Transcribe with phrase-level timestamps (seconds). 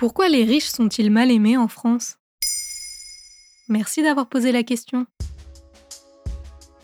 [0.00, 2.16] Pourquoi les riches sont-ils mal aimés en France?
[3.68, 5.04] Merci d'avoir posé la question.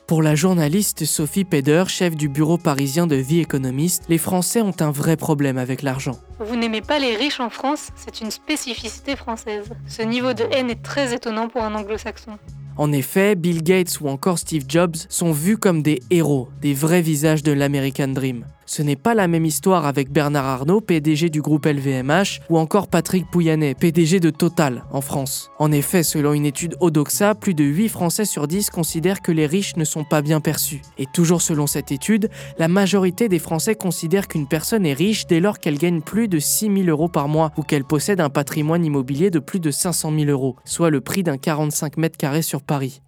[0.06, 4.74] Pour la journaliste Sophie Peder, chef du bureau parisien de Vie économiste, les Français ont
[4.81, 6.21] un vrai problème avec l'argent.
[6.40, 9.71] Vous n'aimez pas les riches en France, c'est une spécificité française.
[9.88, 12.38] Ce niveau de haine est très étonnant pour un anglo-saxon.
[12.79, 17.01] En effet, Bill Gates ou encore Steve Jobs sont vus comme des héros, des vrais
[17.01, 18.45] visages de l'American Dream.
[18.69, 22.88] Ce n'est pas la même histoire avec Bernard Arnault, PDG du groupe LVMH, ou encore
[22.88, 25.52] Patrick Pouyanné, PDG de Total en France.
[25.60, 29.47] En effet, selon une étude Odoxa, plus de 8 Français sur 10 considèrent que les
[29.47, 30.83] riches ne sont pas bien perçus.
[30.98, 35.38] Et toujours selon cette étude, la majorité des Français considèrent qu'une personne est riche dès
[35.38, 38.84] lors qu'elle gagne plus de 6 000 euros par mois ou qu'elle possède un patrimoine
[38.84, 42.62] immobilier de plus de 500 000 euros, soit le prix d'un 45 mètres carrés sur
[42.66, 43.01] Paris.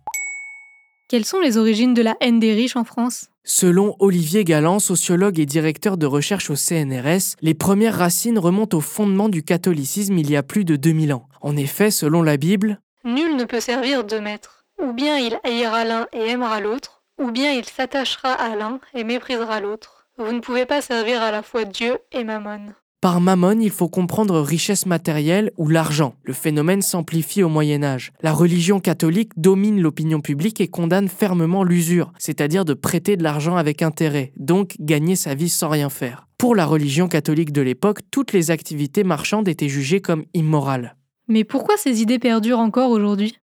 [1.09, 3.29] Quelles sont les origines de la haine des riches en France?
[3.43, 8.83] Selon Olivier Galland, sociologue et directeur de recherche au CNRS, les premières racines remontent au
[8.83, 11.27] fondement du catholicisme il y a plus de 2000 ans.
[11.41, 14.67] En effet, selon la Bible, Nul ne peut servir deux maîtres.
[14.83, 19.03] Ou bien il haïra l'un et aimera l'autre, ou bien il s'attachera à l'un et
[19.03, 20.07] méprisera l'autre.
[20.19, 22.75] Vous ne pouvez pas servir à la fois Dieu et Mammon.
[23.01, 26.15] Par mammon, il faut comprendre richesse matérielle ou l'argent.
[26.25, 28.13] Le phénomène s'amplifie au Moyen Âge.
[28.23, 33.55] La religion catholique domine l'opinion publique et condamne fermement l'usure, c'est-à-dire de prêter de l'argent
[33.55, 36.27] avec intérêt, donc gagner sa vie sans rien faire.
[36.39, 40.97] Pour la religion catholique de l'époque, toutes les activités marchandes étaient jugées comme immorales.
[41.29, 43.37] Mais pourquoi ces idées perdurent encore aujourd'hui?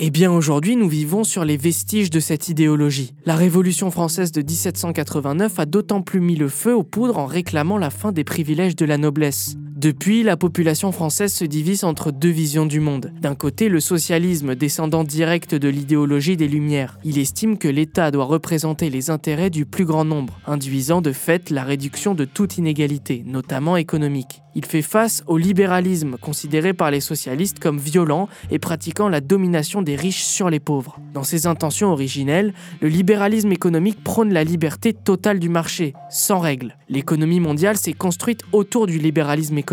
[0.00, 3.14] Eh bien aujourd'hui, nous vivons sur les vestiges de cette idéologie.
[3.26, 7.78] La Révolution française de 1789 a d'autant plus mis le feu aux poudres en réclamant
[7.78, 9.56] la fin des privilèges de la noblesse.
[9.78, 13.12] Depuis, la population française se divise entre deux visions du monde.
[13.20, 16.98] D'un côté, le socialisme, descendant direct de l'idéologie des Lumières.
[17.04, 21.50] Il estime que l'État doit représenter les intérêts du plus grand nombre, induisant de fait
[21.50, 24.42] la réduction de toute inégalité, notamment économique.
[24.56, 29.82] Il fait face au libéralisme, considéré par les socialistes comme violent et pratiquant la domination
[29.82, 30.98] des riches sur les pauvres.
[31.14, 36.76] Dans ses intentions originelles, le libéralisme économique prône la liberté totale du marché, sans règles.
[36.88, 39.67] L'économie mondiale s'est construite autour du libéralisme économique.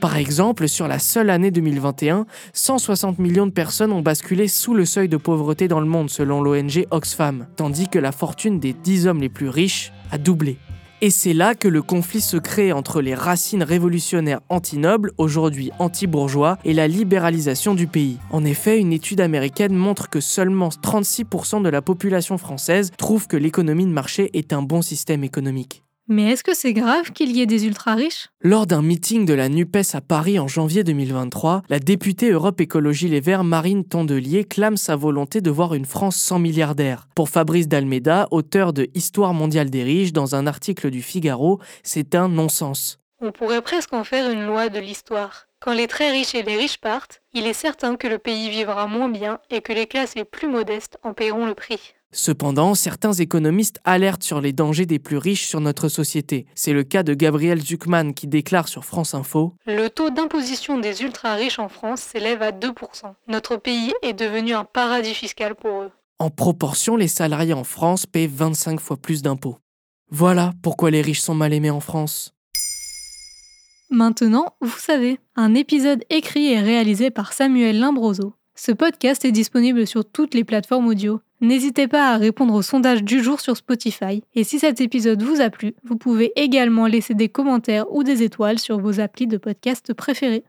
[0.00, 4.86] Par exemple, sur la seule année 2021, 160 millions de personnes ont basculé sous le
[4.86, 9.06] seuil de pauvreté dans le monde selon l'ONG Oxfam, tandis que la fortune des 10
[9.06, 10.56] hommes les plus riches a doublé.
[11.02, 16.56] Et c'est là que le conflit se crée entre les racines révolutionnaires anti-nobles, aujourd'hui anti-bourgeois,
[16.64, 18.18] et la libéralisation du pays.
[18.30, 23.36] En effet, une étude américaine montre que seulement 36% de la population française trouve que
[23.36, 25.83] l'économie de marché est un bon système économique.
[26.06, 28.28] Mais est-ce que c'est grave qu'il y ait des ultra-riches?
[28.42, 33.08] Lors d'un meeting de la NUPES à Paris en janvier 2023, la députée Europe Écologie
[33.08, 37.08] Les Verts Marine Tondelier clame sa volonté de voir une France sans milliardaires.
[37.14, 42.14] Pour Fabrice Dalmeda, auteur de Histoire mondiale des riches, dans un article du Figaro, c'est
[42.14, 42.98] un non-sens.
[43.22, 45.46] On pourrait presque en faire une loi de l'histoire.
[45.58, 48.86] Quand les très riches et les riches partent, il est certain que le pays vivra
[48.86, 51.94] moins bien et que les classes les plus modestes en paieront le prix.
[52.16, 56.46] Cependant, certains économistes alertent sur les dangers des plus riches sur notre société.
[56.54, 61.02] C'est le cas de Gabriel Zuckman qui déclare sur France Info Le taux d'imposition des
[61.02, 62.72] ultra-riches en France s'élève à 2%.
[63.26, 65.90] Notre pays est devenu un paradis fiscal pour eux.
[66.20, 69.58] En proportion, les salariés en France paient 25 fois plus d'impôts.
[70.08, 72.32] Voilà pourquoi les riches sont mal aimés en France.
[73.90, 78.34] Maintenant, vous savez, un épisode écrit et réalisé par Samuel Limbroso.
[78.54, 81.20] Ce podcast est disponible sur toutes les plateformes audio.
[81.44, 84.22] N'hésitez pas à répondre au sondage du jour sur Spotify.
[84.34, 88.22] Et si cet épisode vous a plu, vous pouvez également laisser des commentaires ou des
[88.22, 90.44] étoiles sur vos applis de podcast préférés.